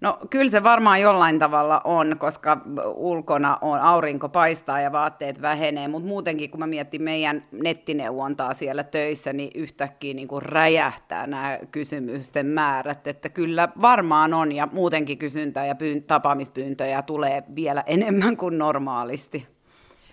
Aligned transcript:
No 0.00 0.18
kyllä 0.30 0.50
se 0.50 0.62
varmaan 0.62 1.00
jollain 1.00 1.38
tavalla 1.38 1.80
on, 1.84 2.16
koska 2.18 2.60
ulkona 2.94 3.58
on 3.60 3.80
aurinko 3.80 4.28
paistaa 4.28 4.80
ja 4.80 4.92
vaatteet 4.92 5.42
vähenee, 5.42 5.88
mutta 5.88 6.08
muutenkin 6.08 6.50
kun 6.50 6.60
mä 6.60 6.66
mietin 6.66 7.02
meidän 7.02 7.44
nettineuvontaa 7.52 8.54
siellä 8.54 8.82
töissä, 8.82 9.32
niin 9.32 9.50
yhtäkkiä 9.54 10.14
niin 10.14 10.28
kuin 10.28 10.42
räjähtää 10.42 11.26
nämä 11.26 11.58
kysymysten 11.70 12.46
määrät, 12.46 13.06
että 13.06 13.28
kyllä 13.28 13.68
varmaan 13.82 14.34
on 14.34 14.52
ja 14.52 14.68
muutenkin 14.72 15.18
kysyntää 15.18 15.66
ja 15.66 15.74
pyyn- 15.74 16.02
tapaamispyyntöjä 16.02 17.02
tulee 17.02 17.42
vielä 17.54 17.82
enemmän 17.86 18.36
kuin 18.36 18.58
normaalisti. 18.58 19.56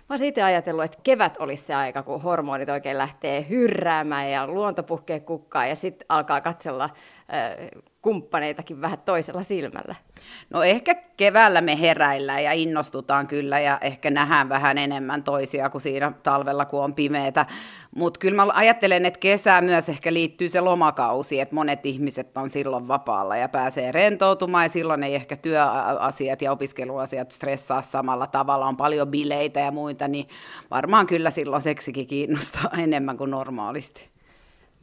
Mä 0.08 0.14
oon 0.14 0.24
itse 0.24 0.42
ajatellut, 0.42 0.84
että 0.84 0.98
kevät 1.02 1.36
olisi 1.38 1.64
se 1.64 1.74
aika, 1.74 2.02
kun 2.02 2.22
hormonit 2.22 2.68
oikein 2.68 2.98
lähtee 2.98 3.46
hyrräämään 3.48 4.30
ja 4.30 4.46
luonto 4.46 4.82
puhkee 4.82 5.20
kukkaan 5.20 5.68
ja 5.68 5.76
sitten 5.76 6.06
alkaa 6.08 6.40
katsella 6.40 6.90
kumppaneitakin 8.02 8.80
vähän 8.80 8.98
toisella 9.04 9.42
silmällä? 9.42 9.94
No 10.50 10.62
ehkä 10.62 10.94
keväällä 10.94 11.60
me 11.60 11.80
heräillään 11.80 12.44
ja 12.44 12.52
innostutaan 12.52 13.26
kyllä 13.26 13.60
ja 13.60 13.78
ehkä 13.80 14.10
nähdään 14.10 14.48
vähän 14.48 14.78
enemmän 14.78 15.22
toisia 15.22 15.70
kuin 15.70 15.80
siinä 15.80 16.12
talvella, 16.22 16.64
kun 16.64 16.84
on 16.84 16.94
pimeätä. 16.94 17.46
Mutta 17.96 18.20
kyllä 18.20 18.44
mä 18.44 18.52
ajattelen, 18.54 19.06
että 19.06 19.20
kesää 19.20 19.60
myös 19.60 19.88
ehkä 19.88 20.12
liittyy 20.12 20.48
se 20.48 20.60
lomakausi, 20.60 21.40
että 21.40 21.54
monet 21.54 21.86
ihmiset 21.86 22.36
on 22.36 22.50
silloin 22.50 22.88
vapaalla 22.88 23.36
ja 23.36 23.48
pääsee 23.48 23.92
rentoutumaan 23.92 24.64
ja 24.64 24.68
silloin 24.68 25.02
ei 25.02 25.14
ehkä 25.14 25.36
työasiat 25.36 26.42
ja 26.42 26.52
opiskeluasiat 26.52 27.30
stressaa 27.30 27.82
samalla 27.82 28.26
tavalla, 28.26 28.66
on 28.66 28.76
paljon 28.76 29.08
bileitä 29.08 29.60
ja 29.60 29.70
muita, 29.70 30.08
niin 30.08 30.28
varmaan 30.70 31.06
kyllä 31.06 31.30
silloin 31.30 31.62
seksikin 31.62 32.06
kiinnostaa 32.06 32.70
enemmän 32.84 33.16
kuin 33.16 33.30
normaalisti 33.30 34.13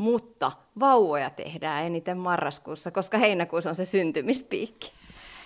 mutta 0.02 0.52
vauvoja 0.80 1.30
tehdään 1.30 1.86
eniten 1.86 2.18
marraskuussa, 2.18 2.92
koska 2.92 3.18
heinäkuussa 3.18 3.70
on 3.70 3.76
se 3.76 3.86
syntymispiikki. 3.86 4.92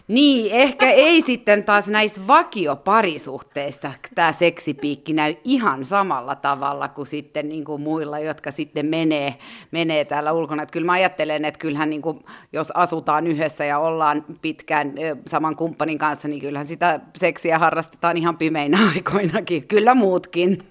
Niin, 0.07 0.51
ehkä 0.51 0.91
ei 0.91 1.21
sitten 1.21 1.63
taas 1.63 1.87
näissä 1.87 2.27
vakioparisuhteissa 2.27 3.91
tämä 4.15 4.31
seksipiikki 4.31 5.13
näy 5.13 5.35
ihan 5.43 5.85
samalla 5.85 6.35
tavalla 6.35 6.87
kuin 6.87 7.07
sitten 7.07 7.49
niin 7.49 7.65
kuin 7.65 7.81
muilla, 7.81 8.19
jotka 8.19 8.51
sitten 8.51 8.85
menee, 8.85 9.35
menee 9.71 10.05
täällä 10.05 10.31
ulkona. 10.31 10.63
Että 10.63 10.73
kyllä 10.73 10.85
mä 10.85 10.91
ajattelen, 10.91 11.45
että 11.45 11.59
kyllähän 11.59 11.89
niin 11.89 12.01
kuin, 12.01 12.19
jos 12.53 12.71
asutaan 12.71 13.27
yhdessä 13.27 13.65
ja 13.65 13.79
ollaan 13.79 14.25
pitkään 14.41 14.93
saman 15.27 15.55
kumppanin 15.55 15.97
kanssa, 15.97 16.27
niin 16.27 16.41
kyllähän 16.41 16.67
sitä 16.67 16.99
seksiä 17.15 17.59
harrastetaan 17.59 18.17
ihan 18.17 18.37
pimeinä 18.37 18.79
aikoinakin. 18.95 19.67
Kyllä 19.67 19.95
muutkin. 19.95 20.63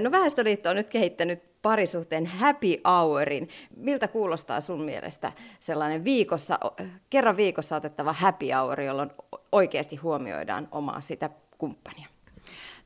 No 0.00 0.10
Väestöliitto 0.10 0.70
on 0.70 0.76
nyt 0.76 0.88
kehittänyt 0.88 1.53
parisuhteen 1.64 2.26
happy 2.26 2.80
hourin. 2.88 3.48
Miltä 3.76 4.08
kuulostaa 4.08 4.60
sun 4.60 4.82
mielestä 4.82 5.32
sellainen 5.60 6.04
viikossa, 6.04 6.58
kerran 7.10 7.36
viikossa 7.36 7.76
otettava 7.76 8.12
happy 8.12 8.46
hour, 8.52 8.80
jolloin 8.80 9.10
oikeasti 9.52 9.96
huomioidaan 9.96 10.68
omaa 10.70 11.00
sitä 11.00 11.30
kumppania? 11.58 12.13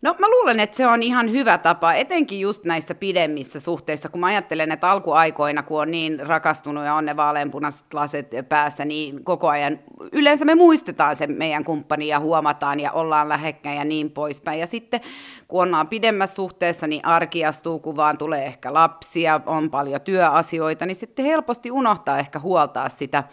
No 0.02 0.14
mä 0.18 0.28
luulen, 0.28 0.60
että 0.60 0.76
se 0.76 0.86
on 0.86 1.02
ihan 1.02 1.30
hyvä 1.30 1.58
tapa, 1.58 1.92
etenkin 1.92 2.40
just 2.40 2.64
näissä 2.64 2.94
pidemmissä 2.94 3.60
suhteissa, 3.60 4.08
kun 4.08 4.20
mä 4.20 4.26
ajattelen, 4.26 4.72
että 4.72 4.90
alkuaikoina, 4.90 5.62
kun 5.62 5.80
on 5.80 5.90
niin 5.90 6.26
rakastunut 6.26 6.84
ja 6.84 6.94
on 6.94 7.04
ne 7.04 7.16
vaaleanpunaiset 7.16 7.94
laset 7.94 8.30
päässä, 8.48 8.84
niin 8.84 9.24
koko 9.24 9.48
ajan 9.48 9.78
yleensä 10.12 10.44
me 10.44 10.54
muistetaan 10.54 11.16
se 11.16 11.26
meidän 11.26 11.64
kumppani 11.64 12.08
ja 12.08 12.20
huomataan 12.20 12.80
ja 12.80 12.92
ollaan 12.92 13.28
lähekkäin 13.28 13.78
ja 13.78 13.84
niin 13.84 14.10
poispäin. 14.10 14.60
Ja 14.60 14.66
sitten 14.66 15.00
kun 15.48 15.62
ollaan 15.62 15.88
pidemmässä 15.88 16.34
suhteessa, 16.34 16.86
niin 16.86 17.04
arki 17.04 17.44
astuu 17.44 17.78
kuvaan, 17.78 18.18
tulee 18.18 18.46
ehkä 18.46 18.74
lapsia, 18.74 19.40
on 19.46 19.70
paljon 19.70 20.00
työasioita, 20.00 20.86
niin 20.86 20.96
sitten 20.96 21.24
helposti 21.24 21.70
unohtaa 21.70 22.18
ehkä 22.18 22.38
huoltaa 22.38 22.88
sitä, 22.88 23.24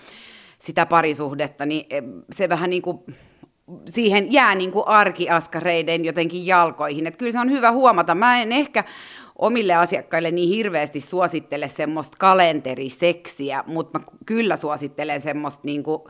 sitä 0.59 0.85
parisuhdetta, 0.85 1.65
niin 1.65 1.85
se 2.31 2.49
vähän 2.49 2.69
niin 2.69 2.81
kuin 2.81 3.03
siihen 3.89 4.31
jää 4.31 4.55
niin 4.55 4.71
kuin 4.71 4.87
arkiaskareiden 4.87 6.05
jotenkin 6.05 6.45
jalkoihin. 6.45 7.07
Että 7.07 7.17
kyllä 7.17 7.31
se 7.31 7.39
on 7.39 7.51
hyvä 7.51 7.71
huomata. 7.71 8.15
Mä 8.15 8.41
en 8.41 8.51
ehkä 8.51 8.83
omille 9.39 9.73
asiakkaille 9.73 10.31
niin 10.31 10.49
hirveästi 10.49 10.99
suosittele 10.99 11.69
semmoista 11.69 12.17
kalenteriseksiä, 12.19 13.63
mutta 13.67 13.99
mä 13.99 14.05
kyllä 14.25 14.57
suosittelen 14.57 15.21
semmoista 15.21 15.61
niin 15.63 15.83
kuin 15.83 16.01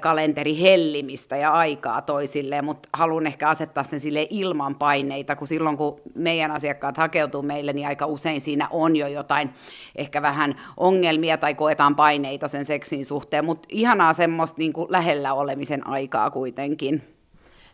kalenterihellimistä 0.00 1.36
ja 1.36 1.52
aikaa 1.52 2.02
toisilleen, 2.02 2.64
mutta 2.64 2.88
haluan 2.92 3.26
ehkä 3.26 3.48
asettaa 3.48 3.84
sen 3.84 4.00
sille 4.00 4.26
ilman 4.30 4.74
paineita, 4.74 5.36
kun 5.36 5.46
silloin 5.46 5.76
kun 5.76 6.00
meidän 6.14 6.50
asiakkaat 6.50 6.96
hakeutuu 6.96 7.42
meille, 7.42 7.72
niin 7.72 7.86
aika 7.86 8.06
usein 8.06 8.40
siinä 8.40 8.68
on 8.70 8.96
jo 8.96 9.06
jotain 9.06 9.50
ehkä 9.96 10.22
vähän 10.22 10.60
ongelmia 10.76 11.38
tai 11.38 11.54
koetaan 11.54 11.96
paineita 11.96 12.48
sen 12.48 12.66
seksin 12.66 13.06
suhteen, 13.06 13.44
mutta 13.44 13.68
ihanaa 13.72 14.12
semmoista 14.12 14.58
niin 14.58 14.72
kuin 14.72 14.92
lähellä 14.92 15.34
olemisen 15.34 15.86
aikaa 15.86 16.30
kuitenkin. 16.30 17.02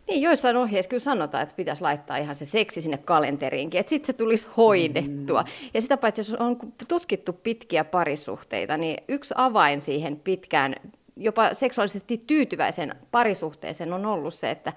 Niin, 0.07 0.21
joissain 0.21 0.57
ohjeissa 0.57 0.89
kyllä 0.89 1.03
sanotaan, 1.03 1.43
että 1.43 1.55
pitäisi 1.55 1.81
laittaa 1.81 2.17
ihan 2.17 2.35
se 2.35 2.45
seksi 2.45 2.81
sinne 2.81 2.97
kalenteriinkin, 2.97 3.79
että 3.79 3.89
sitten 3.89 4.07
se 4.07 4.13
tulisi 4.13 4.47
hoidettua. 4.57 5.41
Mm. 5.41 5.69
Ja 5.73 5.81
sitä 5.81 5.97
paitsi, 5.97 6.21
jos 6.21 6.33
on 6.33 6.57
tutkittu 6.87 7.33
pitkiä 7.33 7.83
parisuhteita, 7.83 8.77
niin 8.77 8.97
yksi 9.07 9.33
avain 9.37 9.81
siihen 9.81 10.19
pitkään 10.19 10.75
jopa 11.15 11.53
seksuaalisesti 11.53 12.23
tyytyväisen 12.27 12.95
parisuhteeseen 13.11 13.93
on 13.93 14.05
ollut 14.05 14.33
se, 14.33 14.51
että 14.51 14.73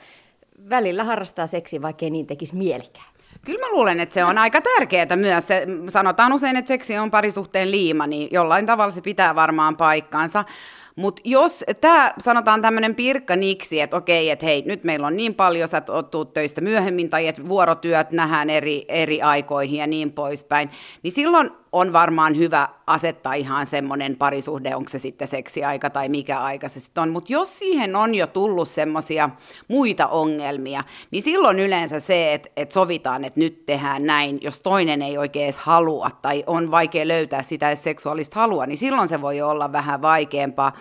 välillä 0.71 1.05
harrastaa 1.05 1.47
seksiä, 1.47 1.83
vaikka 1.83 2.05
ei 2.05 2.11
niin 2.11 2.27
tekisi 2.27 2.57
mielikään. 2.57 3.15
Kyllä 3.45 3.67
mä 3.67 3.73
luulen, 3.73 4.01
että 4.01 4.15
se 4.15 4.25
on 4.25 4.39
aika 4.39 4.61
tärkeää 4.61 5.17
myös. 5.17 5.47
Se, 5.47 5.67
sanotaan 5.89 6.33
usein, 6.33 6.57
että 6.57 6.69
seksi 6.69 6.99
on 6.99 7.11
parisuhteen 7.11 7.71
liima, 7.71 8.07
niin 8.07 8.29
jollain 8.33 8.67
tavalla 8.67 8.91
se 8.91 9.01
pitää 9.01 9.35
varmaan 9.35 9.77
paikkaansa. 9.77 10.45
Mutta 10.97 11.23
jos 11.25 11.65
tämä, 11.81 12.15
sanotaan 12.19 12.63
tämmöinen 12.63 12.95
pirkka 12.95 13.37
niksi, 13.37 13.81
että 13.81 13.97
okei, 13.97 14.31
että 14.31 14.47
hei, 14.47 14.63
nyt 14.67 14.85
meillä 14.85 15.07
on 15.07 15.17
niin 15.17 15.35
paljon, 15.35 15.69
sä 15.69 15.83
tuut 16.11 16.33
töistä 16.33 16.61
myöhemmin, 16.61 17.11
tai 17.11 17.29
että 17.29 17.49
vuorotyöt 17.49 18.11
nähdään 18.11 18.51
eri, 18.51 18.85
eri 18.89 19.23
aikoihin 19.23 19.79
ja 19.79 19.87
niin 19.87 20.13
poispäin, 20.13 20.71
niin 21.03 21.13
silloin 21.13 21.51
on 21.75 21.93
varmaan 21.93 22.37
hyvä 22.37 22.69
asettaa 22.87 23.35
ihan 23.35 23.67
semmoinen 23.67 24.17
parisuhde, 24.17 24.77
onko 24.77 24.89
se 24.89 24.99
sitten 24.99 25.29
seksiaika 25.29 25.91
tai 25.91 26.09
mikä 26.09 26.41
aika 26.41 26.69
se 26.69 26.81
sitten 26.81 27.03
on. 27.03 27.11
Mutta 27.11 27.33
jos 27.33 27.59
siihen 27.59 27.97
on 27.97 28.15
jo 28.15 28.27
tullut 28.27 28.69
semmoisia 28.69 29.31
muita 29.69 30.07
ongelmia, 30.07 30.85
niin 31.11 31.23
silloin 31.23 31.61
yleensä 31.61 32.01
se, 32.01 32.35
että, 32.35 32.49
että 32.57 32.73
sovitaan, 32.73 33.25
että 33.25 33.41
nyt 33.41 33.67
tehdään 33.67 34.07
näin, 34.07 34.39
jos 34.43 34.61
toinen 34.61 35.03
ei 35.03 35.19
oikein 35.19 35.45
edes 35.45 35.59
halua 35.59 36.11
tai 36.23 36.45
on 36.47 36.71
vaikea 36.71 37.09
löytää 37.09 37.43
sitä 37.43 37.69
edes 37.69 37.83
seksuaalista 37.83 38.41
halua, 38.41 38.67
niin 38.67 38.79
silloin 38.79 39.09
se 39.09 39.21
voi 39.21 39.41
olla 39.41 39.73
vähän 39.73 40.03
vaikeampaa. 40.03 40.73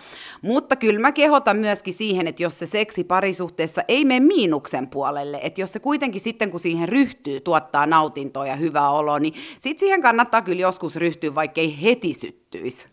Mutta 0.42 0.76
kyllä 0.76 1.00
mä 1.00 1.12
kehotan 1.12 1.56
myöskin 1.56 1.94
siihen, 1.94 2.26
että 2.26 2.42
jos 2.42 2.58
se 2.58 2.66
seksi 2.66 3.04
parisuhteessa 3.04 3.82
ei 3.88 4.04
mene 4.04 4.26
miinuksen 4.26 4.88
puolelle, 4.88 5.40
että 5.42 5.60
jos 5.60 5.72
se 5.72 5.78
kuitenkin 5.78 6.20
sitten 6.20 6.50
kun 6.50 6.60
siihen 6.60 6.88
ryhtyy, 6.88 7.40
tuottaa 7.40 7.86
nautintoa 7.86 8.46
ja 8.46 8.56
hyvää 8.56 8.90
oloa, 8.90 9.18
niin 9.18 9.34
sitten 9.60 9.80
siihen 9.80 10.02
kannattaa 10.02 10.42
kyllä 10.42 10.62
joskus 10.62 10.83
joskus 10.84 10.96
ryhtyä, 11.00 11.34
vaikka 11.34 11.60
ei 11.60 11.82
heti 11.82 12.14
syttyisi. 12.14 12.88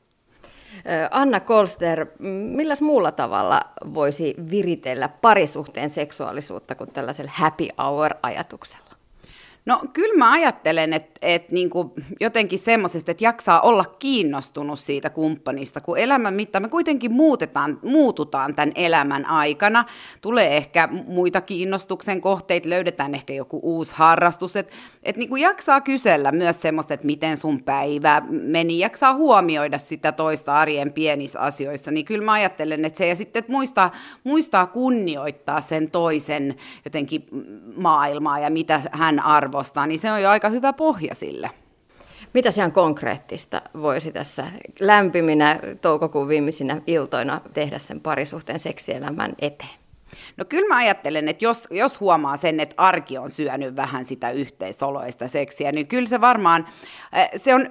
Anna 1.12 1.40
Kolster, 1.40 2.06
millä 2.56 2.74
muulla 2.82 3.12
tavalla 3.12 3.62
voisi 3.94 4.36
viritellä 4.52 5.10
parisuhteen 5.10 5.90
seksuaalisuutta 5.90 6.76
kuin 6.76 6.92
tällaisella 6.92 7.32
happy 7.36 7.68
hour-ajatuksella? 7.78 8.91
No 9.66 9.82
kyllä 9.94 10.18
mä 10.18 10.32
ajattelen, 10.32 10.94
että, 10.94 11.20
että 11.22 11.54
niin 11.54 11.70
kuin 11.70 11.92
jotenkin 12.20 12.60
semmoisesta, 12.60 13.12
että 13.12 13.24
jaksaa 13.24 13.62
olla 13.62 13.86
kiinnostunut 14.00 14.80
siitä 14.80 15.10
kumppanista, 15.10 15.82
kun 15.82 15.98
elämän 15.98 16.34
mittaan 16.34 16.62
me 16.62 16.70
kuitenkin 16.70 17.12
muutetaan, 17.12 17.80
muututaan 17.84 18.56
tämän 18.56 18.72
elämän 18.76 19.26
aikana. 19.26 19.86
Tulee 20.22 20.58
ehkä 20.58 20.90
muita 21.08 21.42
kiinnostuksen 21.42 22.22
kohteita, 22.22 22.70
löydetään 22.70 23.16
ehkä 23.16 23.34
joku 23.34 23.60
uusi 23.64 23.94
harrastus, 23.96 24.56
että, 24.56 24.74
että 25.04 25.20
niin 25.20 25.30
kuin 25.30 25.42
jaksaa 25.42 25.82
kysellä 25.82 26.32
myös 26.32 26.62
semmoista, 26.62 26.94
että 26.94 27.06
miten 27.06 27.38
sun 27.38 27.64
päivä 27.64 28.22
meni, 28.30 28.80
jaksaa 28.80 29.14
huomioida 29.14 29.78
sitä 29.78 30.12
toista 30.12 30.56
arjen 30.56 30.94
pienissä 30.94 31.40
asioissa, 31.40 31.92
niin 31.92 32.06
kyllä 32.06 32.26
mä 32.26 32.32
ajattelen, 32.32 32.86
että 32.86 32.98
se 32.98 33.08
ja 33.08 33.16
sitten, 33.16 33.40
että 33.40 33.52
muistaa, 33.52 33.92
muistaa 34.24 34.68
kunnioittaa 34.68 35.62
sen 35.62 35.92
toisen 35.92 36.56
jotenkin 36.86 37.26
maailmaa 37.76 38.40
ja 38.40 38.50
mitä 38.50 38.82
hän 38.92 39.20
arvostaa 39.20 39.51
arvostaa, 39.52 39.88
niin 39.88 40.00
se 40.00 40.12
on 40.12 40.22
jo 40.22 40.30
aika 40.30 40.50
hyvä 40.50 40.74
pohja 40.74 41.16
sille. 41.16 41.50
Mitä 42.34 42.50
ihan 42.58 42.72
konkreettista 42.72 43.62
voisi 43.82 44.12
tässä 44.12 44.48
lämpiminä 44.80 45.60
toukokuun 45.82 46.28
viimeisinä 46.28 46.82
iltoina 46.88 47.42
tehdä 47.54 47.80
sen 47.80 48.02
parisuhteen 48.02 48.60
seksielämän 48.60 49.34
eteen? 49.40 49.80
No 50.38 50.46
kyllä 50.46 50.68
mä 50.68 50.78
ajattelen, 50.78 51.28
että 51.28 51.46
jos, 51.46 51.68
jos 51.72 52.00
huomaa 52.00 52.38
sen, 52.38 52.60
että 52.60 52.76
arki 52.78 53.18
on 53.18 53.32
syönyt 53.32 53.76
vähän 53.76 54.06
sitä 54.06 54.32
yhteisoloista 54.32 55.28
seksiä, 55.28 55.72
niin 55.72 55.88
kyllä 55.88 56.08
se 56.08 56.22
varmaan, 56.22 56.68
eh, 57.14 57.30
se 57.36 57.56
on 57.56 57.70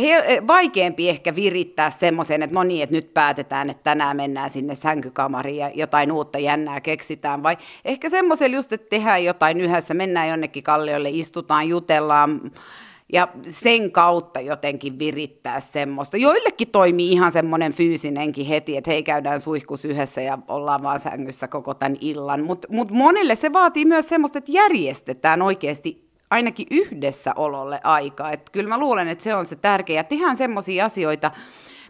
he, 0.00 0.42
vaikeampi 0.46 1.08
ehkä 1.08 1.34
virittää 1.34 1.90
semmoisen, 1.90 2.42
että 2.42 2.54
no 2.54 2.62
niin, 2.62 2.82
että 2.82 2.96
nyt 2.96 3.14
päätetään, 3.14 3.70
että 3.70 3.84
tänään 3.84 4.16
mennään 4.16 4.50
sinne 4.50 4.74
sänkykamariin 4.74 5.58
ja 5.58 5.70
jotain 5.74 6.12
uutta 6.12 6.38
jännää 6.38 6.80
keksitään, 6.80 7.42
vai 7.42 7.56
ehkä 7.84 8.08
semmoisen 8.08 8.52
just, 8.52 8.72
että 8.72 8.86
tehdään 8.90 9.24
jotain 9.24 9.60
yhdessä, 9.60 9.94
mennään 9.94 10.28
jonnekin 10.28 10.62
kalliolle, 10.62 11.10
istutaan, 11.10 11.68
jutellaan, 11.68 12.52
ja 13.12 13.28
sen 13.48 13.92
kautta 13.92 14.40
jotenkin 14.40 14.98
virittää 14.98 15.60
semmoista. 15.60 16.16
Joillekin 16.16 16.68
toimii 16.68 17.12
ihan 17.12 17.32
semmoinen 17.32 17.72
fyysinenkin 17.72 18.46
heti, 18.46 18.76
että 18.76 18.90
hei 18.90 19.02
käydään 19.02 19.40
suihkus 19.40 19.84
yhdessä 19.84 20.20
ja 20.20 20.38
ollaan 20.48 20.82
vaan 20.82 21.00
sängyssä 21.00 21.48
koko 21.48 21.74
tämän 21.74 21.96
illan, 22.00 22.44
mutta 22.44 22.68
mut 22.70 22.90
monille 22.90 23.34
se 23.34 23.52
vaatii 23.52 23.84
myös 23.84 24.08
semmoista, 24.08 24.38
että 24.38 24.52
järjestetään 24.52 25.42
oikeasti 25.42 26.03
ainakin 26.34 26.66
yhdessä 26.70 27.32
ololle 27.36 27.80
aikaa. 27.84 28.32
Että 28.32 28.52
kyllä 28.52 28.68
mä 28.68 28.78
luulen, 28.78 29.08
että 29.08 29.24
se 29.24 29.34
on 29.34 29.46
se 29.46 29.56
tärkeä. 29.56 30.04
Tehdään 30.04 30.36
semmoisia 30.36 30.84
asioita, 30.84 31.30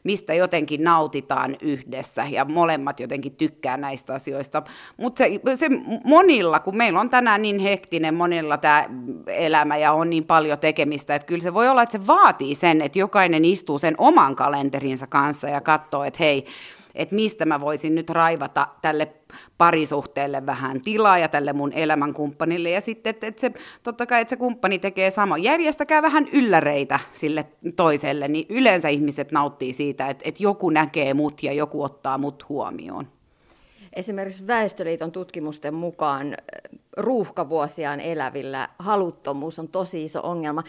mistä 0.05 0.35
jotenkin 0.35 0.85
nautitaan 0.85 1.57
yhdessä 1.63 2.27
ja 2.27 2.45
molemmat 2.45 3.01
jotenkin 3.01 3.37
tykkää 3.37 3.77
näistä 3.77 4.15
asioista. 4.15 4.63
Mutta 4.97 5.19
se, 5.19 5.41
se 5.55 5.69
monilla, 6.05 6.59
kun 6.59 6.77
meillä 6.77 7.01
on 7.01 7.11
tänään 7.11 7.43
niin 7.43 7.59
hektinen 7.59 8.15
monilla 8.15 8.57
tämä 8.57 8.85
elämä 9.27 9.77
ja 9.77 9.93
on 9.93 10.11
niin 10.11 10.25
paljon 10.25 10.59
tekemistä, 10.59 11.15
että 11.15 11.27
kyllä 11.27 11.43
se 11.43 11.55
voi 11.55 11.69
olla, 11.69 11.83
että 11.83 11.99
se 11.99 12.07
vaatii 12.07 12.55
sen, 12.55 12.83
että 12.83 12.99
jokainen 12.99 13.45
istuu 13.45 13.79
sen 13.79 13.95
oman 13.99 14.37
kalenterinsa 14.37 15.07
kanssa 15.07 15.49
ja 15.49 15.61
katsoo, 15.61 16.05
että 16.05 16.25
hei, 16.25 16.47
että 16.95 17.15
mistä 17.15 17.47
mä 17.47 17.61
voisin 17.61 17.95
nyt 17.95 18.11
raivata 18.11 18.69
tälle 18.83 19.09
parisuhteelle 19.59 20.47
vähän 20.47 20.81
tilaa 20.81 21.19
ja 21.19 21.29
tälle 21.29 21.53
mun 21.53 21.73
elämänkumppanille. 21.73 22.71
Ja 22.71 22.81
sitten, 22.81 23.11
että, 23.11 23.27
että 23.27 23.41
se, 23.41 23.53
totta 23.83 24.07
kai, 24.07 24.21
että 24.21 24.31
se 24.31 24.37
kumppani 24.37 24.79
tekee 24.79 25.11
sama. 25.11 25.39
Järjestäkää 25.39 26.03
vähän 26.03 26.29
ylläreitä 26.33 27.01
sille 27.13 27.47
toiselle, 27.77 28.29
niin 28.29 28.47
yleensä 28.49 28.89
ihmiset 28.89 29.33
nauttii 29.33 29.73
siitä, 29.73 30.09
että, 30.09 30.23
että 30.29 30.43
joku 30.43 30.71
näkee 30.71 31.15
mut 31.15 31.43
ja 31.43 31.53
joku 31.53 31.83
ottaa 31.83 32.19
mut 32.19 32.49
huomioon. 32.49 33.14
Esimerkiksi 33.97 34.47
Väestöliiton 34.47 35.13
tutkimusten 35.13 35.75
mukaan 35.75 36.37
ruuhkavuosiaan 36.97 38.01
elävillä 38.01 38.69
haluttomuus 38.79 39.59
on 39.59 39.69
tosi 39.69 40.05
iso 40.05 40.21
ongelma. 40.23 40.63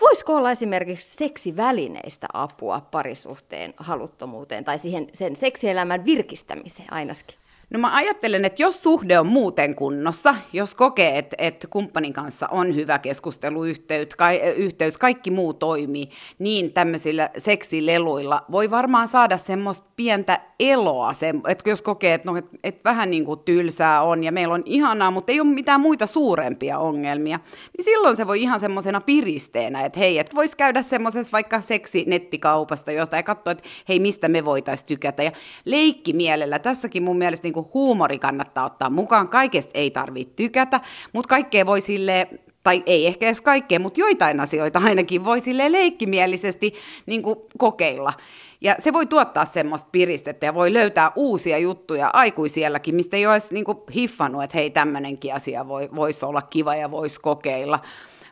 Voisiko 0.00 0.36
olla 0.36 0.50
esimerkiksi 0.50 1.16
seksivälineistä 1.16 2.26
apua 2.32 2.80
parisuhteen 2.90 3.74
haluttomuuteen 3.76 4.64
tai 4.64 4.78
siihen 4.78 5.08
sen 5.14 5.36
seksielämän 5.36 6.04
virkistämiseen 6.04 6.92
ainakin? 6.92 7.43
No 7.74 7.80
mä 7.80 7.94
ajattelen, 7.94 8.44
että 8.44 8.62
jos 8.62 8.82
suhde 8.82 9.18
on 9.18 9.26
muuten 9.26 9.74
kunnossa, 9.74 10.34
jos 10.52 10.74
kokee, 10.74 11.18
että, 11.18 11.36
että 11.38 11.66
kumppanin 11.66 12.12
kanssa 12.12 12.48
on 12.50 12.74
hyvä 12.74 12.98
keskusteluyhteys, 12.98 14.08
ka, 14.16 14.32
yhteys, 14.56 14.98
kaikki 14.98 15.30
muu 15.30 15.54
toimii, 15.54 16.10
niin 16.38 16.72
tämmöisillä 16.72 17.30
seksileluilla 17.38 18.44
voi 18.50 18.70
varmaan 18.70 19.08
saada 19.08 19.36
semmoista 19.36 19.86
pientä 19.96 20.40
eloa, 20.60 21.12
se, 21.12 21.34
että 21.48 21.70
jos 21.70 21.82
kokee, 21.82 22.14
että, 22.14 22.30
no, 22.30 22.36
että, 22.36 22.56
että 22.64 22.90
vähän 22.90 23.10
niin 23.10 23.24
kuin 23.24 23.40
tylsää 23.40 24.02
on 24.02 24.24
ja 24.24 24.32
meillä 24.32 24.54
on 24.54 24.62
ihanaa, 24.66 25.10
mutta 25.10 25.32
ei 25.32 25.40
ole 25.40 25.54
mitään 25.54 25.80
muita 25.80 26.06
suurempia 26.06 26.78
ongelmia, 26.78 27.40
niin 27.76 27.84
silloin 27.84 28.16
se 28.16 28.26
voi 28.26 28.42
ihan 28.42 28.60
semmoisena 28.60 29.00
piristeenä, 29.00 29.84
että 29.84 29.98
hei, 29.98 30.18
että 30.18 30.36
voisi 30.36 30.56
käydä 30.56 30.82
semmoisessa 30.82 31.32
vaikka 31.32 31.60
seksi-nettikaupasta 31.60 32.92
jotain 32.92 33.18
ja 33.18 33.22
katsoa, 33.22 33.50
että 33.50 33.64
hei, 33.88 33.98
mistä 33.98 34.28
me 34.28 34.44
voitaisiin 34.44 34.86
tykätä. 34.86 35.22
Ja 35.22 35.32
leikki 35.64 36.12
mielellä, 36.12 36.58
tässäkin 36.58 37.02
mun 37.02 37.18
mielestä 37.18 37.46
niin 37.46 37.54
kuin 37.54 37.63
huumori 37.74 38.18
kannattaa 38.18 38.64
ottaa 38.64 38.90
mukaan, 38.90 39.28
kaikesta 39.28 39.70
ei 39.74 39.90
tarvitse 39.90 40.34
tykätä, 40.34 40.80
mutta 41.12 41.28
kaikkea 41.28 41.66
voi 41.66 41.80
sille 41.80 42.28
tai 42.62 42.82
ei 42.86 43.06
ehkä 43.06 43.26
edes 43.26 43.40
kaikkea, 43.40 43.80
mutta 43.80 44.00
joitain 44.00 44.40
asioita 44.40 44.80
ainakin 44.84 45.24
voi 45.24 45.40
sille 45.40 45.72
leikkimielisesti 45.72 46.74
niin 47.06 47.22
kuin 47.22 47.36
kokeilla. 47.58 48.12
Ja 48.60 48.76
se 48.78 48.92
voi 48.92 49.06
tuottaa 49.06 49.44
semmoista 49.44 49.88
piristettä 49.92 50.46
ja 50.46 50.54
voi 50.54 50.72
löytää 50.72 51.12
uusia 51.16 51.58
juttuja 51.58 52.10
aikuisielläkin, 52.12 52.94
mistä 52.94 53.16
ei 53.16 53.26
ole 53.26 53.34
edes 53.34 53.50
niin 53.50 53.64
kuin 53.64 53.78
hiffannut, 53.94 54.42
että 54.42 54.58
hei, 54.58 54.70
tämmöinenkin 54.70 55.34
asia 55.34 55.68
voi, 55.68 55.88
voisi 55.94 56.24
olla 56.24 56.42
kiva 56.42 56.76
ja 56.76 56.90
voisi 56.90 57.20
kokeilla. 57.20 57.78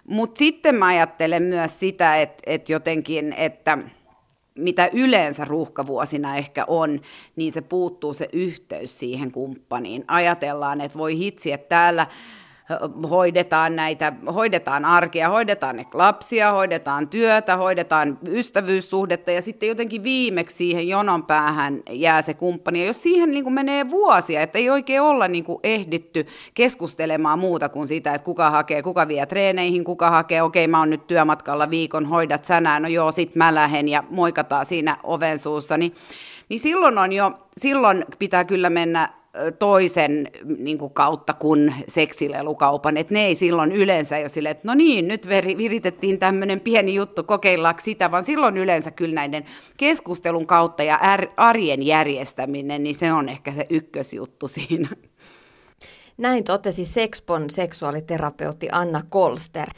Mutta 0.09 0.39
sitten 0.39 0.75
mä 0.75 0.87
ajattelen 0.87 1.43
myös 1.43 1.81
sitä, 1.81 2.17
että, 2.17 2.43
että 2.47 2.73
jotenkin, 2.73 3.33
että 3.33 3.79
mitä 4.55 4.91
yleensä 4.93 5.45
ruuhkavuosina 5.45 6.37
ehkä 6.37 6.65
on, 6.67 7.01
niin 7.37 7.53
se 7.53 7.61
puuttuu 7.61 8.15
se 8.15 8.29
yhteys 8.33 8.99
siihen 8.99 9.33
kumppaniin. 9.33 10.05
Ajatellaan, 10.09 10.81
että 10.81 10.99
voi 10.99 11.19
hitsi, 11.19 11.53
että 11.53 11.69
täällä 11.69 12.07
hoidetaan 13.11 13.77
näitä, 13.77 14.13
hoidetaan 14.35 14.85
arkea, 14.85 15.29
hoidetaan 15.29 15.77
ne 15.77 15.87
lapsia, 15.95 16.53
hoidetaan 16.53 17.09
työtä, 17.09 17.57
hoidetaan 17.57 18.19
ystävyyssuhdetta 18.29 19.31
ja 19.31 19.43
sitten 19.43 19.69
jotenkin 19.69 20.03
viimeksi 20.03 20.57
siihen 20.57 20.89
jonon 20.89 21.23
päähän 21.23 21.83
jää 21.91 22.23
se 22.23 22.35
kumppani. 22.35 22.81
Ja 22.81 22.87
jos 22.87 23.03
siihen 23.03 23.31
niin 23.31 23.45
kuin 23.45 23.55
menee 23.55 23.91
vuosia, 23.91 24.43
että 24.43 24.59
ei 24.59 24.71
oikein 24.71 25.03
olla 25.03 25.29
niin 25.29 25.45
kuin 25.45 25.59
ehditty 25.63 26.27
keskustelemaan 26.55 27.39
muuta 27.39 27.69
kuin 27.69 27.89
sitä, 27.89 28.15
että 28.15 28.25
kuka 28.25 28.51
hakee, 28.51 28.83
kuka 28.83 29.09
vie 29.09 29.27
treeneihin, 29.27 29.85
kuka 29.85 30.11
hakee, 30.11 30.43
okei 30.43 30.67
mä 30.67 30.79
oon 30.79 30.91
nyt 30.91 31.07
työmatkalla 31.07 31.71
viikon, 31.71 32.07
hoidat 32.07 32.45
sänään, 32.45 32.83
no 32.83 32.89
joo, 32.89 33.13
sit 33.13 33.37
mä 33.37 33.55
lähden 33.55 33.89
ja 33.89 34.05
moikataan 34.11 34.67
siinä 34.67 34.97
oven 35.03 35.39
suussa, 35.39 35.77
niin, 35.77 35.95
niin 36.49 36.61
silloin 36.61 36.99
on 36.99 37.13
jo, 37.13 37.33
silloin 37.59 38.05
pitää 38.19 38.45
kyllä 38.45 38.71
mennä 38.71 39.22
toisen 39.59 40.31
niin 40.59 40.79
kuin 40.79 40.95
kautta 40.95 41.33
kuin 41.33 41.75
seksilelukaupan, 41.89 42.97
että 42.97 43.15
ne 43.15 43.27
ei 43.27 43.35
silloin 43.35 43.73
yleensä 43.73 44.19
jo 44.19 44.29
sille, 44.29 44.51
että 44.51 44.69
no 44.69 44.75
niin, 44.75 45.09
nyt 45.09 45.29
viritettiin 45.59 46.19
tämmöinen 46.19 46.61
pieni 46.61 46.95
juttu, 46.95 47.25
kokeillaanko 47.25 47.81
sitä, 47.85 48.11
vaan 48.11 48.25
silloin 48.25 48.57
yleensä 48.57 48.91
kyllä 48.91 49.15
näiden 49.15 49.45
keskustelun 49.77 50.47
kautta 50.47 50.83
ja 50.83 51.01
arjen 51.37 51.83
järjestäminen, 51.83 52.83
niin 52.83 52.95
se 52.95 53.13
on 53.13 53.29
ehkä 53.29 53.53
se 53.53 53.67
ykkösjuttu 53.71 54.49
siinä. 54.49 54.89
Näin 56.19 56.45
totesi 56.45 56.85
Sexpon 56.85 57.51
seksuaaliterapeutti 57.51 58.69
Anna 58.73 59.03
Kolster. 59.09 59.69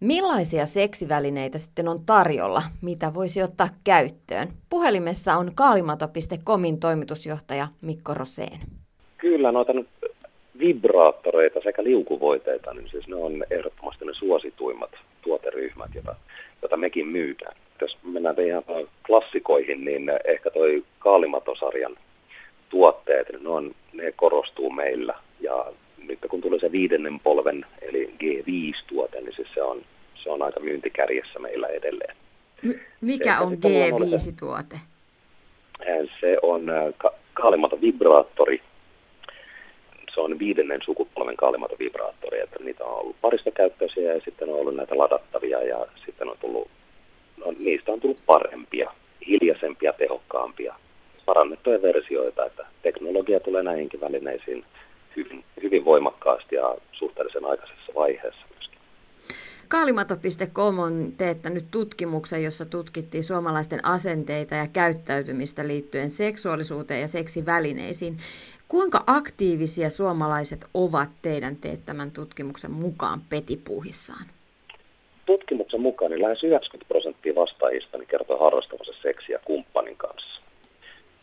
Millaisia 0.00 0.66
seksivälineitä 0.66 1.58
sitten 1.58 1.88
on 1.88 2.04
tarjolla, 2.06 2.62
mitä 2.80 3.14
voisi 3.14 3.42
ottaa 3.42 3.68
käyttöön? 3.84 4.48
Puhelimessa 4.68 5.36
on 5.36 5.54
kaalimato.comin 5.54 6.80
toimitusjohtaja 6.80 7.68
Mikko 7.80 8.14
Roseen. 8.14 8.77
Kyllä 9.28 9.52
noita 9.52 9.72
nyt 9.72 9.88
vibraattoreita 10.58 11.60
sekä 11.64 11.84
liukuvoiteita, 11.84 12.74
niin 12.74 12.88
siis 12.90 13.08
ne 13.08 13.16
on 13.16 13.44
ehdottomasti 13.50 14.04
ne 14.04 14.14
suosituimmat 14.14 14.90
tuoteryhmät, 15.22 15.94
joita, 15.94 16.14
joita 16.62 16.76
mekin 16.76 17.06
myydään. 17.06 17.56
Jos 17.80 17.98
mennään 18.02 18.40
ihan 18.40 18.62
klassikoihin, 19.06 19.84
niin 19.84 20.10
ehkä 20.24 20.50
toi 20.50 20.84
Kaalimatosarjan 20.98 21.96
tuotteet, 22.68 23.28
niin 23.32 23.42
ne, 23.42 23.48
on, 23.48 23.74
ne 23.92 24.12
korostuu 24.12 24.70
meillä. 24.70 25.14
Ja 25.40 25.66
nyt 26.06 26.18
kun 26.30 26.40
tulee 26.40 26.60
se 26.60 26.72
viidennen 26.72 27.20
polven, 27.20 27.66
eli 27.82 28.14
G5-tuote, 28.24 29.20
niin 29.20 29.36
siis 29.36 29.48
se 29.54 29.62
on, 29.62 29.82
se 30.22 30.30
on 30.30 30.42
aika 30.42 30.60
myyntikärjessä 30.60 31.38
meillä 31.38 31.66
edelleen. 31.66 32.16
M- 32.62 32.80
mikä 33.00 33.36
se, 33.36 33.42
on 33.44 33.52
G5-tuote? 33.52 34.76
Se 36.20 36.36
on 36.42 36.70
äh, 36.70 36.94
ka- 36.96 37.14
Kaalimato 37.34 37.80
vibraattori, 37.80 38.62
se 40.18 40.22
on 40.22 40.38
viidennen 40.38 40.80
sukupolven 40.84 41.36
kaalimato-vibraattori, 41.36 42.40
että 42.40 42.56
niitä 42.64 42.84
on 42.84 43.00
ollut 43.00 43.16
paristokäyttöisiä 43.20 44.12
ja 44.12 44.20
sitten 44.20 44.48
on 44.48 44.54
ollut 44.54 44.76
näitä 44.76 44.98
ladattavia 44.98 45.62
ja 45.62 45.86
sitten 46.06 46.28
on 46.28 46.36
tullut, 46.40 46.68
no, 47.36 47.54
niistä 47.58 47.92
on 47.92 48.00
tullut 48.00 48.22
parempia, 48.26 48.90
hiljaisempia, 49.26 49.92
tehokkaampia, 49.92 50.74
parannettuja 51.26 51.82
versioita, 51.82 52.46
että 52.46 52.66
teknologia 52.82 53.40
tulee 53.40 53.62
näihinkin 53.62 54.00
välineisiin 54.00 54.64
hyvin, 55.16 55.44
hyvin 55.62 55.84
voimakkaasti 55.84 56.56
ja 56.56 56.74
suhteellisen 56.92 57.44
aikaisessa 57.44 57.92
vaiheessa. 57.94 58.47
Kaalimato.com 59.68 60.78
on 60.78 61.12
teettänyt 61.18 61.64
tutkimuksen, 61.70 62.44
jossa 62.44 62.66
tutkittiin 62.66 63.24
suomalaisten 63.24 63.84
asenteita 63.84 64.54
ja 64.54 64.66
käyttäytymistä 64.72 65.66
liittyen 65.66 66.10
seksuaalisuuteen 66.10 67.00
ja 67.00 67.08
seksivälineisiin. 67.08 68.16
Kuinka 68.68 69.00
aktiivisia 69.06 69.90
suomalaiset 69.90 70.66
ovat 70.74 71.10
teidän 71.22 71.56
teettämän 71.56 72.10
tutkimuksen 72.10 72.70
mukaan 72.70 73.20
petipuhissaan? 73.30 74.24
Tutkimuksen 75.26 75.80
mukaan 75.80 76.10
niin 76.10 76.22
lähes 76.22 76.44
90 76.44 76.88
prosenttia 76.88 77.34
vastaajista 77.34 77.98
niin 77.98 78.08
kertoo 78.08 78.38
harrastavansa 78.38 78.92
seksiä 79.02 79.38
kumppanin 79.44 79.96
kanssa. 79.96 80.40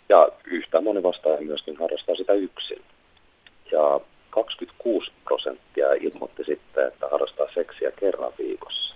Ja 0.10 0.30
yhtä 0.46 0.82
moni 0.82 1.04
vastaaja 1.04 1.42
myöskin 1.42 1.78
harrastaa 1.78 2.16
sitä 2.16 2.34
yksin. 2.34 2.82
Ja 3.72 4.00
26 4.36 5.12
prosenttia 5.24 5.94
ilmoitti 5.94 6.44
sitten, 6.44 6.88
että 6.88 7.08
harrastaa 7.12 7.48
seksiä 7.54 7.92
kerran 7.92 8.34
viikossa. 8.38 8.96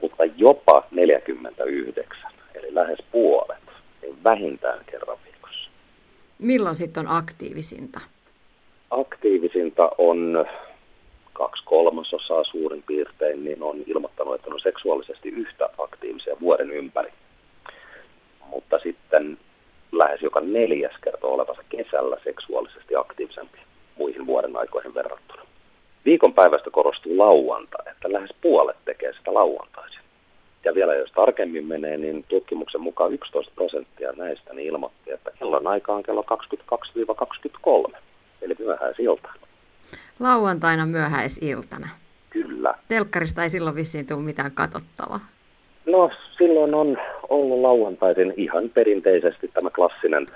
Mutta 0.00 0.24
jopa 0.36 0.86
49, 0.90 2.32
eli 2.54 2.74
lähes 2.74 2.98
puolet, 3.12 3.64
niin 4.02 4.24
vähintään 4.24 4.84
kerran 4.90 5.18
viikossa. 5.24 5.70
Milloin 6.38 6.74
sitten 6.74 7.06
on 7.08 7.16
aktiivisinta? 7.16 8.00
Aktiivisinta 8.90 9.90
on 9.98 10.46
kaksi 11.32 11.62
kolmasosaa 11.64 12.44
suurin 12.44 12.82
piirtein, 12.82 13.44
niin 13.44 13.62
on 13.62 13.76
ilmoittanut, 13.86 14.34
että 14.34 14.50
on 14.50 14.60
seksuaalisesti 14.60 15.28
yhtä 15.28 15.68
aktiivisia 15.78 16.36
vuoden 16.40 16.70
ympäri. 16.70 17.12
Mutta 18.50 18.78
sitten 18.78 19.38
lähes 19.92 20.22
joka 20.22 20.40
neljäs 20.40 20.94
kertoo 21.04 21.34
olevansa 21.34 21.62
kesällä 21.68 22.16
seksuaalisesti 22.24 22.96
aktiivisempi 22.96 23.58
muihin 23.96 24.26
vuoden 24.26 24.56
aikoihin 24.56 24.94
verrattuna. 24.94 25.42
Viikonpäivästä 26.04 26.70
korostuu 26.70 27.18
lauantai, 27.18 27.92
että 27.92 28.12
lähes 28.12 28.30
puolet 28.40 28.76
tekee 28.84 29.12
sitä 29.12 29.34
lauantaisin. 29.34 30.00
Ja 30.64 30.74
vielä 30.74 30.94
jos 30.94 31.12
tarkemmin 31.12 31.66
menee, 31.66 31.96
niin 31.96 32.24
tutkimuksen 32.28 32.80
mukaan 32.80 33.12
11 33.12 33.52
prosenttia 33.54 34.12
näistä 34.12 34.54
niin 34.54 34.68
ilmoitti, 34.68 35.10
että 35.10 35.30
kellon 35.38 35.66
aika 35.66 35.92
on 35.92 36.02
kello 36.02 36.24
22-23, 37.90 37.96
eli 38.42 38.54
myöhäisiltana. 38.58 39.34
Lauantaina 40.20 40.86
myöhäisiltana. 40.86 41.88
Kyllä. 42.30 42.74
Telkkarista 42.88 43.42
ei 43.42 43.50
silloin 43.50 43.76
vissiin 43.76 44.06
tule 44.06 44.22
mitään 44.22 44.52
katsottavaa. 44.52 45.20
No 45.86 46.10
silloin 46.38 46.74
on 46.74 46.98
ollut 47.28 47.60
lauantaisin 47.60 48.34
ihan 48.36 48.70
perinteisesti 48.74 49.48
tämä 49.48 49.70
klassinen 49.70 50.26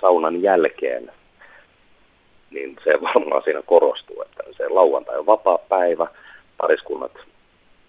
saunan 0.00 0.42
jälkeen, 0.42 1.10
niin 2.52 2.76
se 2.84 3.00
varmaan 3.00 3.42
siinä 3.42 3.62
korostuu, 3.62 4.22
että 4.22 4.42
se 4.56 4.68
lauantai 4.68 5.18
on 5.18 5.26
vapaa 5.26 5.58
päivä, 5.58 6.06
pariskunnat 6.56 7.12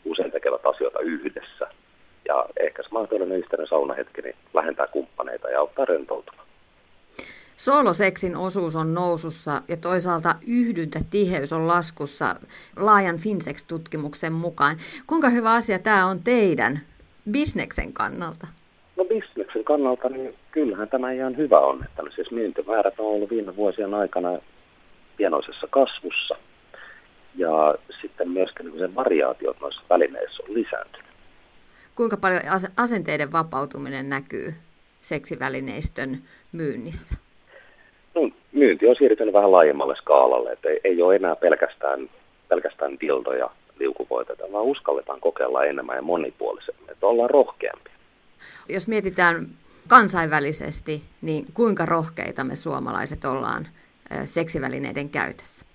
usein 0.05 0.32
tekevät 0.32 0.65
asioita 0.65 1.00
yhdessä. 1.00 1.67
Ja 2.27 2.46
ehkä 2.60 2.84
se 2.84 2.89
mahdollinen 2.91 3.38
yhteinen 3.38 3.67
saunahetki 3.67 4.22
niin 4.22 4.36
vähentää 4.53 4.88
kumppaneita 4.88 5.50
ja 5.50 5.60
auttaa 5.60 5.86
rentoutumaan. 5.86 6.48
Sooloseksin 7.58 8.38
osuus 8.38 8.75
on 8.75 8.93
nousussa 8.93 9.62
ja 9.67 9.77
toisaalta 9.77 10.36
yhdyntätiheys 10.48 11.53
on 11.53 11.67
laskussa 11.67 12.36
laajan 12.77 13.17
Finsex-tutkimuksen 13.17 14.34
mukaan. 14.34 14.77
Kuinka 15.08 15.29
hyvä 15.29 15.53
asia 15.53 15.79
tämä 15.79 16.05
on 16.05 16.20
teidän 16.24 16.79
bisneksen 17.32 17.93
kannalta? 17.93 18.48
No 18.96 19.05
bisneksen 19.05 19.63
kannalta, 19.63 20.10
niin 20.10 20.36
kyllähän 20.51 20.89
tämä 20.89 21.12
ihan 21.12 21.38
hyvä 21.38 21.60
on. 21.60 21.84
Että 21.86 22.01
siis 22.15 22.32
myyntimäärät 22.32 23.00
on 23.00 23.05
ollut 23.05 23.29
viime 23.29 23.55
vuosien 23.55 23.93
aikana 23.93 24.29
pienoisessa 25.17 25.67
kasvussa. 25.70 26.36
Ja 27.36 27.75
sitten 28.01 28.29
myöskin 28.29 28.65
niin 28.65 28.79
se 28.79 28.96
variaatiot 28.96 29.60
noissa 29.62 29.82
välineissä 29.89 30.43
on 30.43 30.53
lisääntynyt. 30.53 31.08
Kuinka 31.96 32.17
paljon 32.17 32.41
asenteiden 32.77 33.32
vapautuminen 33.32 34.10
näkyy 34.10 34.53
seksivälineistön 35.01 36.17
myynnissä? 36.51 37.15
No, 38.15 38.29
myynti 38.51 38.88
on 38.88 38.96
siirtynyt 38.96 39.34
vähän 39.34 39.51
laajemmalle 39.51 39.96
skaalalle, 39.96 40.51
että 40.51 40.70
ei, 40.70 40.79
ei 40.84 41.01
ole 41.01 41.15
enää 41.15 41.36
pelkästään, 41.36 42.10
pelkästään 42.50 43.00
dildoja 43.00 43.50
liukuvoiteta, 43.79 44.43
vaan 44.51 44.65
uskalletaan 44.65 45.20
kokeilla 45.20 45.65
enemmän 45.65 45.96
ja 45.96 46.01
monipuolisemmin, 46.01 46.89
että 46.91 47.08
ollaan 47.08 47.29
rohkeampia. 47.29 47.93
Jos 48.70 48.88
mietitään 48.88 49.48
kansainvälisesti, 49.88 51.03
niin 51.22 51.46
kuinka 51.53 51.86
rohkeita 51.86 52.43
me 52.43 52.55
suomalaiset 52.55 53.25
ollaan 53.25 53.67
seksivälineiden 54.25 55.10
käytössä? 55.10 55.65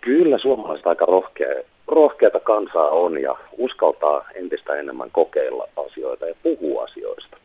Kyllä 0.00 0.38
suomalaiset 0.38 0.86
aika 0.86 1.04
rohkea, 1.04 1.62
rohkeata 1.86 2.40
kansaa 2.40 2.88
on 2.88 3.22
ja 3.22 3.36
uskaltaa 3.58 4.24
entistä 4.34 4.74
enemmän 4.74 5.10
kokeilla 5.10 5.68
asioita 5.76 6.26
ja 6.26 6.34
puhua 6.42 6.84
asioista. 6.84 7.36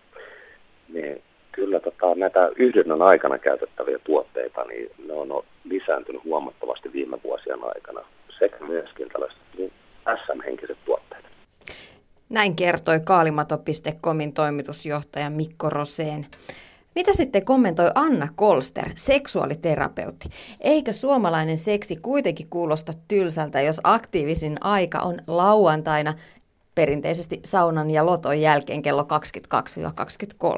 Niin 0.93 1.21
kyllä 1.51 1.79
tota, 1.79 2.15
näitä 2.15 2.51
yhdynnän 2.55 3.01
aikana 3.01 3.38
käytettäviä 3.38 4.00
tuotteita, 4.00 4.63
niin 4.63 4.91
ne 5.07 5.13
on 5.13 5.43
lisääntynyt 5.63 6.24
huomattavasti 6.24 6.93
viime 6.93 7.17
vuosien 7.24 7.60
aikana 7.63 8.01
sekä 8.39 8.65
myöskin 8.65 9.10
tällaiset 9.10 9.39
niin 9.57 9.71
SM-henkiset 10.25 10.77
tuotteet. 10.86 11.25
Näin 12.29 12.55
kertoi 12.55 13.00
kaalimato.comin 13.00 14.33
toimitusjohtaja 14.33 15.29
Mikko 15.29 15.69
Roseen. 15.69 16.25
Mitä 16.95 17.13
sitten 17.13 17.45
kommentoi 17.45 17.91
Anna 17.95 18.27
Kolster, 18.36 18.89
seksuaaliterapeutti? 18.95 20.29
Eikö 20.60 20.93
suomalainen 20.93 21.57
seksi 21.57 21.95
kuitenkin 21.95 22.50
kuulosta 22.50 22.93
tylsältä, 23.07 23.62
jos 23.62 23.81
aktiivisin 23.83 24.57
aika 24.62 25.00
on 25.00 25.19
lauantaina 25.27 26.13
perinteisesti 26.75 27.39
saunan 27.45 27.91
ja 27.91 28.05
loton 28.05 28.41
jälkeen 28.41 28.81
kello 28.81 29.07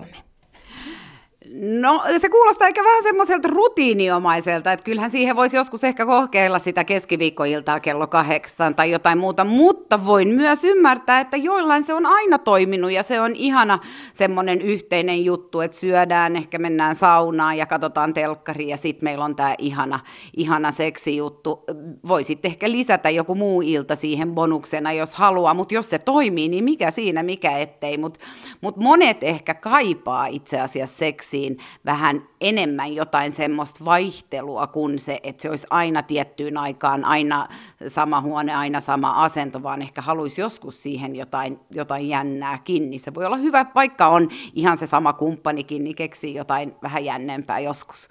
22-23? 0.03 0.15
No 1.51 2.03
se 2.17 2.29
kuulostaa 2.29 2.67
ehkä 2.67 2.83
vähän 2.83 3.03
semmoiselta 3.03 3.47
rutiiniomaiselta, 3.47 4.71
että 4.71 4.83
kyllähän 4.83 5.11
siihen 5.11 5.35
voisi 5.35 5.57
joskus 5.57 5.83
ehkä 5.83 6.05
kokeilla 6.05 6.59
sitä 6.59 6.83
keskiviikkoiltaa 6.83 7.79
kello 7.79 8.07
kahdeksan 8.07 8.75
tai 8.75 8.91
jotain 8.91 9.17
muuta, 9.17 9.45
mutta 9.45 10.05
voin 10.05 10.27
myös 10.27 10.63
ymmärtää, 10.63 11.19
että 11.19 11.37
joillain 11.37 11.83
se 11.83 11.93
on 11.93 12.05
aina 12.05 12.37
toiminut 12.37 12.91
ja 12.91 13.03
se 13.03 13.21
on 13.21 13.35
ihana 13.35 13.79
semmoinen 14.13 14.61
yhteinen 14.61 15.25
juttu, 15.25 15.61
että 15.61 15.77
syödään, 15.77 16.35
ehkä 16.35 16.59
mennään 16.59 16.95
saunaan 16.95 17.57
ja 17.57 17.65
katsotaan 17.65 18.13
telkkari 18.13 18.67
ja 18.67 18.77
sitten 18.77 19.05
meillä 19.05 19.25
on 19.25 19.35
tämä 19.35 19.55
ihana, 19.57 19.99
ihana 20.37 20.71
seksijuttu. 20.71 21.63
Voisit 22.07 22.45
ehkä 22.45 22.71
lisätä 22.71 23.09
joku 23.09 23.35
muu 23.35 23.61
ilta 23.61 23.95
siihen 23.95 24.31
bonuksena, 24.31 24.91
jos 24.91 25.15
haluaa, 25.15 25.53
mutta 25.53 25.73
jos 25.73 25.89
se 25.89 25.99
toimii, 25.99 26.49
niin 26.49 26.63
mikä 26.63 26.91
siinä, 26.91 27.23
mikä 27.23 27.57
ettei, 27.57 27.97
mutta 27.97 28.19
mut 28.61 28.77
monet 28.77 29.23
ehkä 29.23 29.53
kaipaa 29.53 30.27
itse 30.27 30.59
asiassa 30.59 30.97
seksiä 30.97 31.32
seksiin 31.33 31.57
vähän 31.85 32.23
enemmän 32.41 32.93
jotain 32.93 33.31
semmoista 33.31 33.85
vaihtelua 33.85 34.67
kuin 34.67 34.99
se, 34.99 35.19
että 35.23 35.41
se 35.41 35.49
olisi 35.49 35.67
aina 35.69 36.03
tiettyyn 36.03 36.57
aikaan, 36.57 37.05
aina 37.05 37.47
sama 37.87 38.21
huone, 38.21 38.55
aina 38.55 38.81
sama 38.81 39.09
asento, 39.09 39.63
vaan 39.63 39.81
ehkä 39.81 40.01
haluaisi 40.01 40.41
joskus 40.41 40.83
siihen 40.83 41.15
jotain, 41.15 41.59
jotain 41.71 42.09
jännää 42.09 42.57
kiinni. 42.57 42.99
Se 42.99 43.13
voi 43.13 43.25
olla 43.25 43.37
hyvä, 43.37 43.65
vaikka 43.75 44.07
on 44.07 44.29
ihan 44.53 44.77
se 44.77 44.87
sama 44.87 45.13
kumppanikin, 45.13 45.83
niin 45.83 45.95
keksii 45.95 46.35
jotain 46.35 46.75
vähän 46.83 47.05
jännempää 47.05 47.59
joskus. 47.59 48.09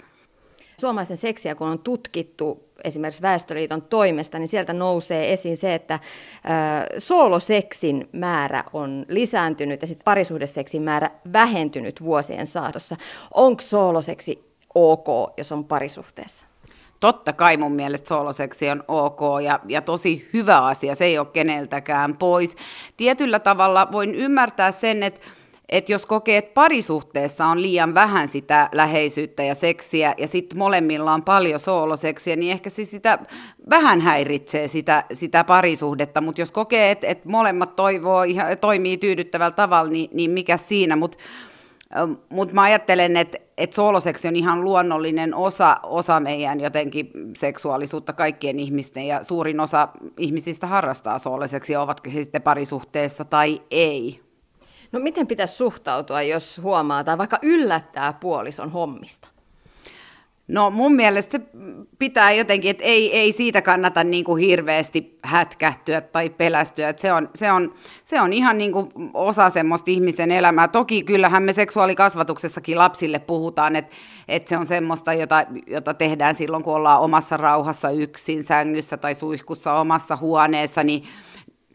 Suomalaisen 0.82 1.16
seksiä, 1.16 1.54
kun 1.54 1.68
on 1.68 1.78
tutkittu 1.78 2.68
esimerkiksi 2.84 3.22
Väestöliiton 3.22 3.82
toimesta, 3.82 4.38
niin 4.38 4.48
sieltä 4.48 4.72
nousee 4.72 5.32
esiin 5.32 5.56
se, 5.56 5.74
että 5.74 5.98
sooloseksin 6.98 8.08
määrä 8.12 8.64
on 8.72 9.06
lisääntynyt 9.08 9.80
ja 9.80 9.86
sitten 9.86 10.04
parisuhdeseksin 10.04 10.82
määrä 10.82 11.10
vähentynyt 11.32 12.04
vuosien 12.04 12.46
saatossa. 12.46 12.96
Onko 13.34 13.60
sooloseksi 13.60 14.54
ok, 14.74 15.06
jos 15.36 15.52
on 15.52 15.64
parisuhteessa? 15.64 16.46
Totta 17.00 17.32
kai 17.32 17.56
mun 17.56 17.72
mielestä 17.72 18.08
sooloseksi 18.08 18.70
on 18.70 18.84
ok 18.88 19.20
ja, 19.44 19.60
ja 19.68 19.82
tosi 19.82 20.28
hyvä 20.32 20.66
asia, 20.66 20.94
se 20.94 21.04
ei 21.04 21.18
ole 21.18 21.26
keneltäkään 21.26 22.16
pois. 22.16 22.56
Tietyllä 22.96 23.38
tavalla 23.38 23.88
voin 23.92 24.14
ymmärtää 24.14 24.72
sen, 24.72 25.02
että 25.02 25.20
että 25.72 25.92
jos 25.92 26.06
kokee, 26.06 26.36
että 26.36 26.54
parisuhteessa 26.54 27.46
on 27.46 27.62
liian 27.62 27.94
vähän 27.94 28.28
sitä 28.28 28.68
läheisyyttä 28.72 29.42
ja 29.42 29.54
seksiä, 29.54 30.14
ja 30.18 30.28
sitten 30.28 30.58
molemmilla 30.58 31.12
on 31.12 31.22
paljon 31.22 31.60
sooloseksiä, 31.60 32.36
niin 32.36 32.52
ehkä 32.52 32.70
se 32.70 32.84
sitä 32.84 33.18
vähän 33.70 34.00
häiritsee 34.00 34.68
sitä, 34.68 35.04
sitä 35.12 35.44
parisuhdetta, 35.44 36.20
mutta 36.20 36.40
jos 36.40 36.50
kokee, 36.50 36.90
että, 36.90 37.06
että 37.06 37.28
molemmat 37.28 37.76
toivoo, 37.76 38.22
toimii 38.60 38.98
tyydyttävällä 38.98 39.54
tavalla, 39.54 39.90
niin, 39.90 40.10
niin 40.12 40.30
mikä 40.30 40.56
siinä, 40.56 40.96
mutta 40.96 41.18
mutta 42.28 42.54
mä 42.54 42.62
ajattelen, 42.62 43.16
että, 43.16 43.38
että 43.58 43.76
sooloseksi 43.76 44.28
on 44.28 44.36
ihan 44.36 44.64
luonnollinen 44.64 45.34
osa, 45.34 45.76
osa 45.82 46.20
meidän 46.20 46.60
jotenkin 46.60 47.10
seksuaalisuutta 47.36 48.12
kaikkien 48.12 48.58
ihmisten, 48.58 49.06
ja 49.06 49.24
suurin 49.24 49.60
osa 49.60 49.88
ihmisistä 50.18 50.66
harrastaa 50.66 51.18
sooloseksi, 51.18 51.76
ovatko 51.76 52.10
he 52.10 52.22
sitten 52.22 52.42
parisuhteessa 52.42 53.24
tai 53.24 53.62
ei. 53.70 54.31
No 54.92 55.00
miten 55.00 55.26
pitäisi 55.26 55.54
suhtautua, 55.54 56.22
jos 56.22 56.60
huomaa 56.62 57.04
tai 57.04 57.18
vaikka 57.18 57.38
yllättää 57.42 58.12
puolison 58.12 58.70
hommista? 58.70 59.28
No 60.48 60.70
mun 60.70 60.94
mielestä 60.94 61.38
se 61.38 61.44
pitää 61.98 62.32
jotenkin, 62.32 62.70
että 62.70 62.84
ei, 62.84 63.16
ei 63.16 63.32
siitä 63.32 63.62
kannata 63.62 64.04
niin 64.04 64.24
kuin 64.24 64.44
hirveästi 64.44 65.18
hätkähtyä 65.22 66.00
tai 66.00 66.30
pelästyä. 66.30 66.88
Että 66.88 67.02
se, 67.02 67.12
on, 67.12 67.30
se, 67.34 67.52
on, 67.52 67.74
se 68.04 68.20
on 68.20 68.32
ihan 68.32 68.58
niin 68.58 68.72
kuin 68.72 68.92
osa 69.14 69.50
semmoista 69.50 69.90
ihmisen 69.90 70.30
elämää. 70.30 70.68
Toki 70.68 71.02
kyllähän 71.02 71.42
me 71.42 71.52
seksuaalikasvatuksessakin 71.52 72.78
lapsille 72.78 73.18
puhutaan, 73.18 73.76
että, 73.76 73.96
että 74.28 74.48
se 74.48 74.56
on 74.56 74.66
semmoista, 74.66 75.14
jota, 75.14 75.46
jota 75.66 75.94
tehdään 75.94 76.36
silloin, 76.36 76.62
kun 76.62 76.74
ollaan 76.74 77.00
omassa 77.00 77.36
rauhassa 77.36 77.90
yksin 77.90 78.44
sängyssä 78.44 78.96
tai 78.96 79.14
suihkussa 79.14 79.72
omassa 79.72 80.16
huoneessa, 80.16 80.84
niin 80.84 81.04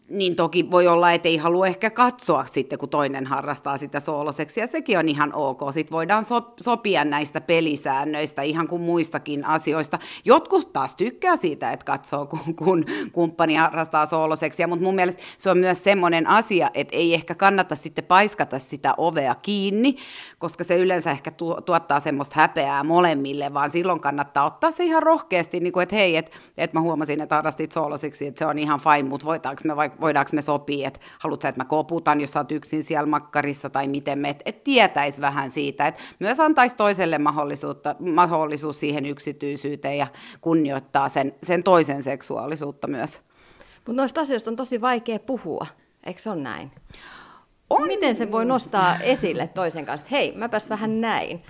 niin 0.08 0.36
toki 0.36 0.70
voi 0.70 0.86
olla, 0.88 1.12
että 1.12 1.28
ei 1.28 1.36
halua 1.36 1.66
ehkä 1.66 1.90
katsoa 1.90 2.44
sitten, 2.44 2.78
kun 2.78 2.88
toinen 2.88 3.26
harrastaa 3.26 3.78
sitä 3.78 4.00
sooloseksiä. 4.00 4.66
Sekin 4.66 4.98
on 4.98 5.08
ihan 5.08 5.34
ok. 5.34 5.60
Sitten 5.70 5.94
voidaan 5.94 6.24
so- 6.24 6.54
sopia 6.60 7.04
näistä 7.04 7.40
pelisäännöistä 7.40 8.42
ihan 8.42 8.68
kuin 8.68 8.82
muistakin 8.82 9.44
asioista. 9.44 9.98
Jotkut 10.24 10.72
taas 10.72 10.94
tykkää 10.94 11.36
siitä, 11.36 11.72
että 11.72 11.84
katsoo, 11.84 12.26
kun, 12.26 12.54
kun 12.56 12.84
kumppani 13.12 13.54
harrastaa 13.54 14.06
sooloseksiä, 14.06 14.66
mutta 14.66 14.84
mun 14.84 14.94
mielestä 14.94 15.22
se 15.38 15.50
on 15.50 15.58
myös 15.58 15.84
semmoinen 15.84 16.26
asia, 16.26 16.70
että 16.74 16.96
ei 16.96 17.14
ehkä 17.14 17.34
kannata 17.34 17.74
sitten 17.74 18.04
paiskata 18.04 18.58
sitä 18.58 18.94
ovea 18.96 19.34
kiinni, 19.34 19.96
koska 20.38 20.64
se 20.64 20.76
yleensä 20.76 21.10
ehkä 21.10 21.30
tu- 21.30 21.60
tuottaa 21.64 22.00
semmoista 22.00 22.34
häpeää 22.36 22.84
molemmille, 22.84 23.54
vaan 23.54 23.70
silloin 23.70 24.00
kannattaa 24.00 24.44
ottaa 24.44 24.70
se 24.70 24.84
ihan 24.84 25.02
rohkeasti, 25.02 25.60
niin 25.60 25.72
kuin, 25.72 25.82
että 25.82 25.96
hei, 25.96 26.16
että, 26.16 26.30
että 26.56 26.76
mä 26.76 26.80
huomasin, 26.80 27.20
että 27.20 27.34
harrastit 27.34 27.72
sooloseksi, 27.72 28.26
että 28.26 28.38
se 28.38 28.46
on 28.46 28.58
ihan 28.58 28.80
fine, 28.80 29.08
mutta 29.08 29.26
voitaanko 29.26 29.62
me 29.64 29.76
vaikka 29.76 29.97
voidaanko 30.00 30.30
me 30.34 30.42
sopia, 30.42 30.88
että 30.88 31.00
haluatko 31.18 31.48
että 31.48 31.60
mä 31.60 31.64
koputan, 31.64 32.20
jos 32.20 32.32
sä 32.32 32.40
oot 32.40 32.52
yksin 32.52 32.84
siellä 32.84 33.06
makkarissa 33.06 33.70
tai 33.70 33.88
miten 33.88 34.18
me, 34.18 34.28
että 34.28 34.42
et 34.46 34.64
tietäisi 34.64 35.20
vähän 35.20 35.50
siitä, 35.50 35.86
että 35.86 36.00
myös 36.18 36.40
antaisi 36.40 36.76
toiselle 36.76 37.18
mahdollisuutta, 37.18 37.94
mahdollisuus 37.98 38.80
siihen 38.80 39.06
yksityisyyteen 39.06 39.98
ja 39.98 40.06
kunnioittaa 40.40 41.08
sen, 41.08 41.34
sen 41.42 41.62
toisen 41.62 42.02
seksuaalisuutta 42.02 42.88
myös. 42.88 43.22
Mutta 43.86 44.02
noista 44.02 44.20
asioista 44.20 44.50
on 44.50 44.56
tosi 44.56 44.80
vaikea 44.80 45.18
puhua. 45.18 45.66
Eikö 46.06 46.20
se 46.20 46.30
ole 46.30 46.40
näin? 46.40 46.70
On. 47.70 47.86
Miten 47.86 48.14
se 48.14 48.32
voi 48.32 48.44
nostaa 48.44 49.00
esille 49.00 49.48
toisen 49.54 49.86
kanssa, 49.86 50.04
että 50.04 50.16
hei, 50.16 50.32
mäpäs 50.36 50.68
vähän 50.68 51.00
näin? 51.00 51.42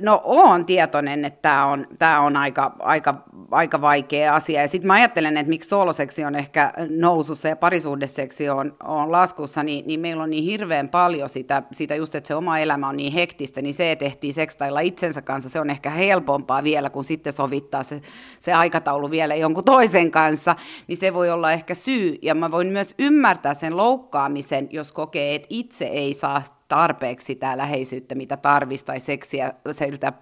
No 0.00 0.20
olen 0.24 0.66
tietoinen, 0.66 1.24
että 1.24 1.42
tämä 1.42 1.66
on, 1.66 1.86
tää 1.98 2.20
on 2.20 2.36
aika, 2.36 2.76
aika, 2.78 3.14
aika 3.50 3.80
vaikea 3.80 4.34
asia. 4.34 4.60
Ja 4.60 4.68
sitten 4.68 4.86
mä 4.86 4.94
ajattelen, 4.94 5.36
että 5.36 5.48
miksi 5.48 5.68
sooloseksi 5.68 6.24
on 6.24 6.34
ehkä 6.34 6.72
nousussa 6.90 7.48
ja 7.48 7.56
parisuhdeseksi 7.56 8.48
on, 8.48 8.76
on 8.84 9.12
laskussa, 9.12 9.62
niin, 9.62 9.86
niin 9.86 10.00
meillä 10.00 10.22
on 10.22 10.30
niin 10.30 10.44
hirveän 10.44 10.88
paljon 10.88 11.28
sitä, 11.28 11.62
sitä 11.72 11.94
just, 11.94 12.14
että 12.14 12.28
se 12.28 12.34
oma 12.34 12.58
elämä 12.58 12.88
on 12.88 12.96
niin 12.96 13.12
hektistä, 13.12 13.62
niin 13.62 13.74
se, 13.74 13.92
että 13.92 14.04
ehtii 14.04 14.32
sekstailla 14.32 14.80
itsensä 14.80 15.22
kanssa, 15.22 15.48
se 15.48 15.60
on 15.60 15.70
ehkä 15.70 15.90
helpompaa 15.90 16.64
vielä, 16.64 16.90
kun 16.90 17.04
sitten 17.04 17.32
sovittaa 17.32 17.82
se, 17.82 18.02
se 18.38 18.52
aikataulu 18.52 19.10
vielä 19.10 19.34
jonkun 19.34 19.64
toisen 19.64 20.10
kanssa, 20.10 20.56
niin 20.86 20.96
se 20.96 21.14
voi 21.14 21.30
olla 21.30 21.52
ehkä 21.52 21.74
syy. 21.74 22.18
Ja 22.22 22.34
mä 22.34 22.50
voin 22.50 22.66
myös 22.66 22.94
ymmärtää 22.98 23.54
sen 23.54 23.76
loukkaamisen, 23.76 24.68
jos 24.70 24.92
kokee, 24.92 25.34
että 25.34 25.46
itse 25.50 25.84
ei 25.84 26.14
saa 26.14 26.42
tarpeeksi 26.72 27.26
sitä 27.26 27.56
läheisyyttä, 27.56 28.14
mitä 28.14 28.36
tarvitsisi, 28.36 28.84
tai 28.86 29.00
seksiä 29.00 29.52
siltä 29.70 30.12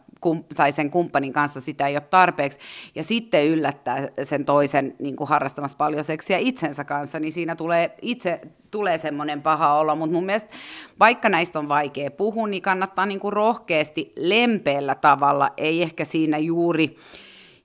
tai 0.56 0.72
sen 0.72 0.90
kumppanin 0.90 1.32
kanssa 1.32 1.60
sitä 1.60 1.86
ei 1.86 1.94
ole 1.94 2.00
tarpeeksi, 2.00 2.58
ja 2.94 3.02
sitten 3.02 3.46
yllättää 3.46 4.08
sen 4.22 4.44
toisen 4.44 4.96
niin 4.98 5.16
kuin 5.16 5.28
harrastamassa 5.28 5.76
paljon 5.76 6.04
seksiä 6.04 6.38
itsensä 6.38 6.84
kanssa, 6.84 7.20
niin 7.20 7.32
siinä 7.32 7.56
tulee 7.56 7.94
itse 8.02 8.40
tulee 8.70 8.98
semmoinen 8.98 9.42
paha 9.42 9.74
olo, 9.74 9.96
mutta 9.96 10.14
mun 10.14 10.24
mielestä 10.24 10.50
vaikka 10.98 11.28
näistä 11.28 11.58
on 11.58 11.68
vaikea 11.68 12.10
puhua, 12.10 12.48
niin 12.48 12.62
kannattaa 12.62 13.06
niin 13.06 13.20
kuin 13.20 13.32
rohkeasti 13.32 14.12
lempeällä 14.16 14.94
tavalla, 14.94 15.50
ei 15.56 15.82
ehkä 15.82 16.04
siinä 16.04 16.38
juuri 16.38 16.96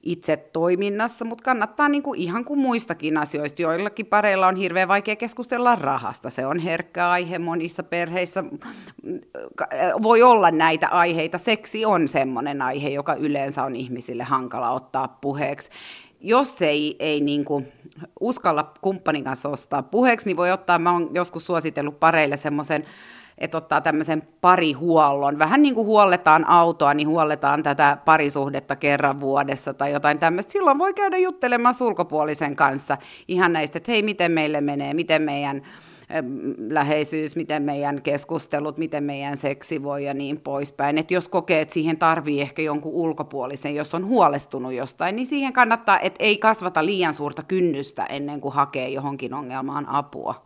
itse 0.06 0.38
toiminnassa, 0.38 1.26
mutta 1.26 1.44
kannattaa 1.44 1.90
niin 1.90 2.04
kuin 2.04 2.20
ihan 2.22 2.46
kuin 2.46 2.60
muistakin 2.60 3.18
asioista. 3.18 3.62
Joillakin 3.62 4.06
pareilla 4.06 4.48
on 4.48 4.56
hirveän 4.56 4.88
vaikea 4.88 5.16
keskustella 5.16 5.76
rahasta. 5.76 6.30
Se 6.30 6.46
on 6.46 6.60
herkkä 6.60 7.10
aihe 7.10 7.40
monissa 7.40 7.84
perheissä. 7.84 8.44
Voi 10.04 10.24
olla 10.24 10.52
näitä 10.52 10.88
aiheita. 10.88 11.38
Seksi 11.38 11.86
on 11.86 12.08
semmoinen 12.08 12.62
aihe, 12.62 12.90
joka 12.90 13.14
yleensä 13.14 13.64
on 13.64 13.76
ihmisille 13.76 14.24
hankala 14.24 14.70
ottaa 14.72 15.08
puheeksi. 15.08 15.70
Jos 16.22 16.62
ei, 16.62 16.96
ei 17.00 17.22
niin 17.22 17.46
kuin 17.46 17.68
uskalla 18.20 18.74
kumppanin 18.82 19.24
kanssa 19.24 19.50
ostaa 19.50 19.84
puheeksi, 19.84 20.26
niin 20.26 20.38
voi 20.38 20.52
ottaa, 20.52 20.80
mä 20.80 20.92
oon 20.92 21.10
joskus 21.14 21.46
suositellut 21.46 22.00
pareille 22.00 22.38
semmoisen 22.38 22.86
että 23.38 23.58
ottaa 23.58 23.82
tämmöisen 23.82 24.24
parihuollon. 24.42 25.40
Vähän 25.40 25.62
niin 25.62 25.76
kuin 25.76 25.88
huolletaan 25.88 26.50
autoa, 26.50 26.94
niin 26.94 27.08
huolletaan 27.08 27.64
tätä 27.64 27.98
parisuhdetta 28.06 28.76
kerran 28.76 29.20
vuodessa 29.20 29.74
tai 29.74 29.92
jotain 29.92 30.20
tämmöistä. 30.20 30.52
Silloin 30.52 30.78
voi 30.78 30.94
käydä 30.94 31.18
juttelemaan 31.18 31.76
ulkopuolisen 31.82 32.56
kanssa 32.56 32.98
ihan 33.28 33.54
näistä, 33.54 33.78
että 33.78 33.92
hei, 33.92 34.04
miten 34.04 34.32
meille 34.32 34.62
menee, 34.62 34.94
miten 34.94 35.22
meidän 35.22 35.62
läheisyys, 36.70 37.36
miten 37.36 37.64
meidän 37.64 38.02
keskustelut, 38.02 38.78
miten 38.78 39.04
meidän 39.04 39.38
seksi 39.38 39.84
voi 39.84 40.06
ja 40.06 40.14
niin 40.14 40.42
poispäin. 40.42 40.98
Et 40.98 41.12
jos 41.12 41.28
kokee, 41.28 41.62
että 41.62 41.74
siihen 41.74 41.98
tarvii 41.98 42.42
ehkä 42.42 42.62
jonkun 42.62 42.94
ulkopuolisen, 42.94 43.76
jos 43.76 43.96
on 43.96 44.06
huolestunut 44.06 44.74
jostain, 44.74 45.16
niin 45.16 45.26
siihen 45.26 45.54
kannattaa, 45.54 46.00
että 46.00 46.24
ei 46.24 46.38
kasvata 46.38 46.86
liian 46.86 47.14
suurta 47.14 47.44
kynnystä 47.44 48.04
ennen 48.04 48.42
kuin 48.42 48.54
hakee 48.54 48.90
johonkin 48.90 49.34
ongelmaan 49.34 49.90
apua. 49.90 50.45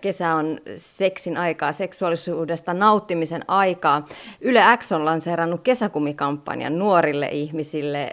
Kesä 0.00 0.34
on 0.34 0.58
seksin 0.76 1.36
aikaa, 1.36 1.72
seksuaalisuudesta 1.72 2.74
nauttimisen 2.74 3.44
aikaa. 3.48 4.08
Yle 4.40 4.62
X 4.76 4.92
on 4.92 5.04
lanseerannut 5.04 5.60
kesäkumikampanjan 5.60 6.78
nuorille 6.78 7.28
ihmisille 7.28 8.10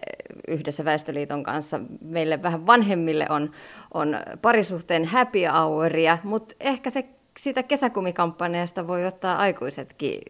yhdessä 0.48 0.86
Väestöliiton 0.86 1.44
kanssa. 1.44 1.80
Meille 2.02 2.44
vähän 2.44 2.68
vanhemmille 2.68 3.26
on, 3.30 3.52
on 3.94 4.20
parisuhteen 4.42 5.06
happy 5.06 5.40
houria, 5.54 6.18
mutta 6.24 6.56
ehkä 6.60 6.90
se 6.90 7.06
siitä 7.40 7.64
kesäkumikampanjasta 7.64 8.88
voi 8.88 9.06
ottaa 9.06 9.38
aikuisetkin 9.38 10.22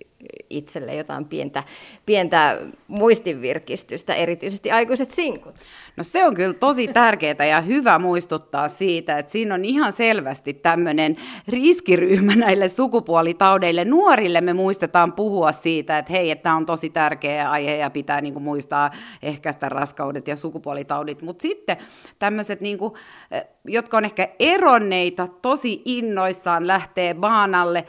itselle 0.50 0.96
jotain 0.96 1.26
pientä, 1.26 1.64
pientä 2.06 2.60
muistinvirkistystä, 2.88 4.14
erityisesti 4.14 4.72
aikuiset 4.72 5.12
sinkut. 5.12 5.56
No 5.98 6.04
se 6.04 6.26
on 6.26 6.36
kyllä 6.36 6.54
tosi 6.54 6.88
tärkeää 6.88 7.46
ja 7.50 7.62
hyvä 7.62 8.00
muistuttaa 8.00 8.68
siitä, 8.68 9.18
että 9.18 9.32
siinä 9.32 9.56
on 9.56 9.66
ihan 9.66 9.94
selvästi 9.94 10.54
tämmöinen 10.54 11.16
riskiryhmä 11.48 12.36
näille 12.36 12.70
sukupuolitaudeille. 12.70 13.86
Nuorille 13.86 14.42
me 14.42 14.54
muistetaan 14.54 15.14
puhua 15.14 15.52
siitä, 15.52 15.98
että 15.98 16.14
hei, 16.14 16.32
että 16.32 16.44
tämä 16.44 16.56
on 16.56 16.66
tosi 16.66 16.90
tärkeä 16.90 17.52
aihe 17.52 17.76
ja 17.76 17.90
pitää 17.90 18.22
niin 18.22 18.34
kuin 18.34 18.44
muistaa 18.44 18.92
ehkäistä 19.22 19.70
raskaudet 19.70 20.28
ja 20.28 20.36
sukupuolitaudit. 20.36 21.22
Mutta 21.22 21.42
sitten 21.42 21.78
tämmöiset, 22.20 22.62
niin 22.62 22.78
kuin, 22.78 22.94
eh, 23.32 23.46
jotka 23.66 23.98
on 23.98 24.06
ehkä 24.06 24.28
eronneita, 24.40 25.28
tosi 25.42 25.82
innoissaan 25.86 26.68
lähtee 26.68 27.14
baanalle, 27.14 27.86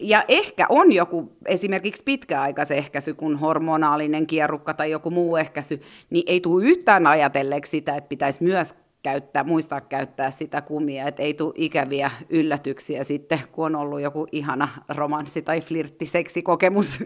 ja 0.00 0.24
ehkä 0.28 0.66
on 0.68 0.92
joku 0.92 1.32
esimerkiksi 1.46 2.04
pitkäaikaisehkäisy, 2.04 3.14
kun 3.14 3.38
hormonaalinen 3.38 4.26
kierrukka 4.26 4.74
tai 4.74 4.90
joku 4.90 5.10
muu 5.10 5.36
ehkäisy, 5.36 5.80
niin 6.10 6.24
ei 6.26 6.40
tule 6.40 6.64
yhtään 6.64 7.06
ajatelleeksi 7.06 7.70
sitä, 7.70 7.96
että 7.96 8.08
pitäisi 8.08 8.42
myös 8.42 8.74
käyttää, 9.02 9.44
muistaa 9.44 9.80
käyttää 9.80 10.30
sitä 10.30 10.60
kumia, 10.60 11.08
että 11.08 11.22
ei 11.22 11.34
tule 11.34 11.52
ikäviä 11.56 12.10
yllätyksiä 12.28 13.04
sitten, 13.04 13.40
kun 13.52 13.66
on 13.66 13.76
ollut 13.76 14.00
joku 14.00 14.26
ihana 14.32 14.68
romanssi- 14.88 15.42
tai 15.42 15.60
flirttiseksikokemus. 15.60 16.98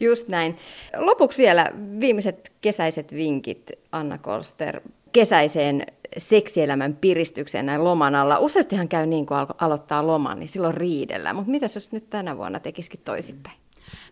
Just 0.00 0.28
näin. 0.28 0.56
Lopuksi 0.96 1.38
vielä 1.38 1.70
viimeiset 2.00 2.52
kesäiset 2.60 3.14
vinkit, 3.14 3.70
Anna 3.92 4.18
Kolster, 4.18 4.80
kesäiseen 5.16 5.86
seksielämän 6.18 6.96
piristykseen 6.96 7.66
näin 7.66 7.84
loman 7.84 8.14
alla. 8.14 8.38
Useastihan 8.38 8.88
käy 8.88 9.06
niin, 9.06 9.26
kun 9.26 9.36
aloittaa 9.58 10.06
loman, 10.06 10.38
niin 10.38 10.48
silloin 10.48 10.74
riidellään. 10.74 11.36
Mutta 11.36 11.50
mitä 11.50 11.66
jos 11.74 11.92
nyt 11.92 12.10
tänä 12.10 12.36
vuonna 12.36 12.60
tekisikin 12.60 13.00
toisinpäin? 13.04 13.56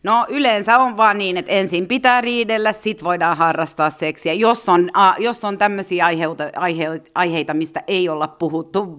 No 0.02 0.26
yleensä 0.28 0.78
on 0.78 0.96
vaan 0.96 1.18
niin, 1.18 1.36
että 1.36 1.52
ensin 1.52 1.86
pitää 1.86 2.20
riidellä, 2.20 2.72
sit 2.72 3.04
voidaan 3.04 3.36
harrastaa 3.36 3.90
seksiä. 3.90 4.32
Jos 4.32 4.68
on, 4.68 4.90
a, 4.94 5.14
jos 5.18 5.44
on 5.44 5.58
tämmöisiä 5.58 6.06
aiheita, 6.06 6.44
aiheita, 7.14 7.54
mistä 7.54 7.82
ei 7.86 8.08
olla 8.08 8.28
puhuttu, 8.28 8.98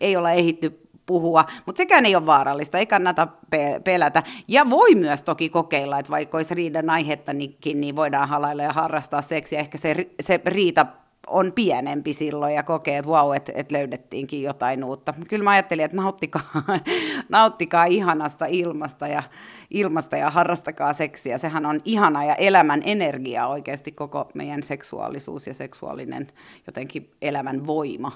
ei 0.00 0.16
olla 0.16 0.32
ehitty 0.32 0.80
puhua, 1.06 1.44
mutta 1.66 1.78
sekään 1.78 2.06
ei 2.06 2.16
ole 2.16 2.26
vaarallista, 2.26 2.78
ei 2.78 2.86
kannata 2.86 3.28
pe- 3.50 3.80
pelätä. 3.84 4.22
Ja 4.48 4.70
voi 4.70 4.94
myös 4.94 5.22
toki 5.22 5.48
kokeilla, 5.48 5.98
että 5.98 6.10
vaikka 6.10 6.38
olisi 6.38 6.54
riidan 6.54 6.90
aihetta, 6.90 7.32
niin, 7.32 7.56
niin 7.74 7.96
voidaan 7.96 8.28
halailla 8.28 8.62
ja 8.62 8.72
harrastaa 8.72 9.22
seksiä. 9.22 9.60
Ehkä 9.60 9.78
se, 9.78 9.94
se 10.20 10.40
riita 10.44 10.86
on 11.26 11.52
pienempi 11.52 12.12
silloin 12.12 12.54
ja 12.54 12.62
kokee, 12.62 12.98
että 12.98 13.10
vau, 13.10 13.26
wow, 13.26 13.36
että, 13.36 13.52
että 13.54 13.74
löydettiinkin 13.74 14.42
jotain 14.42 14.84
uutta. 14.84 15.14
Kyllä 15.28 15.44
mä 15.44 15.50
ajattelin, 15.50 15.84
että 15.84 15.96
nauttikaa, 15.96 16.62
nauttikaa 17.28 17.84
ihanasta 17.84 18.46
ilmasta 18.46 19.08
ja, 19.08 19.22
ilmasta 19.70 20.16
ja 20.16 20.30
harrastakaa 20.30 20.92
seksiä. 20.92 21.38
Sehän 21.38 21.66
on 21.66 21.80
ihana 21.84 22.24
ja 22.24 22.34
elämän 22.34 22.82
energia 22.84 23.46
oikeasti 23.46 23.92
koko 23.92 24.30
meidän 24.34 24.62
seksuaalisuus 24.62 25.46
ja 25.46 25.54
seksuaalinen 25.54 26.32
jotenkin 26.66 27.10
elämän 27.22 27.66
voima. 27.66 28.12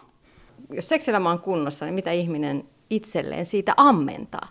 Jos 0.72 0.88
sekselämä 0.88 1.30
on 1.30 1.40
kunnossa, 1.40 1.84
niin 1.84 1.94
mitä 1.94 2.10
ihminen 2.10 2.64
itselleen 2.90 3.46
siitä 3.46 3.74
ammentaa? 3.76 4.48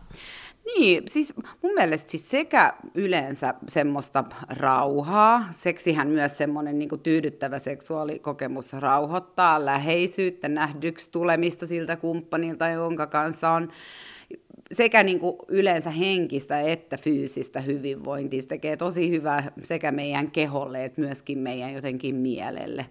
Niin, 0.77 1.03
siis 1.07 1.33
mun 1.61 1.73
mielestä 1.73 2.11
siis 2.11 2.29
sekä 2.29 2.73
yleensä 2.95 3.53
semmoista 3.67 4.23
rauhaa, 4.49 5.45
seksihän 5.51 6.07
myös 6.07 6.37
semmoinen 6.37 6.79
niin 6.79 6.99
tyydyttävä 7.03 7.59
seksuaalikokemus 7.59 8.73
rauhoittaa 8.73 9.65
läheisyyttä, 9.65 10.49
nähdyksi 10.49 11.11
tulemista 11.11 11.67
siltä 11.67 11.95
kumppanilta, 11.95 12.67
jonka 12.67 13.07
kanssa 13.07 13.49
on 13.49 13.71
sekä 14.71 15.03
niin 15.03 15.19
kuin 15.19 15.35
yleensä 15.47 15.89
henkistä 15.89 16.61
että 16.61 16.97
fyysistä 16.97 17.61
hyvinvointia. 17.61 18.41
Se 18.41 18.47
tekee 18.47 18.77
tosi 18.77 19.09
hyvää 19.09 19.51
sekä 19.63 19.91
meidän 19.91 20.31
keholle 20.31 20.85
että 20.85 21.01
myöskin 21.01 21.39
meidän 21.39 21.73
jotenkin 21.73 22.15
mielelle. 22.15 22.85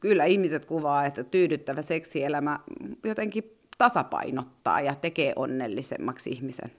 Kyllä 0.00 0.24
ihmiset 0.24 0.64
kuvaa, 0.64 1.06
että 1.06 1.24
tyydyttävä 1.24 1.82
seksielämä 1.82 2.60
jotenkin 3.04 3.44
tasapainottaa 3.78 4.80
ja 4.80 4.94
tekee 4.94 5.32
onnellisemmaksi 5.36 6.30
ihmisen. 6.30 6.70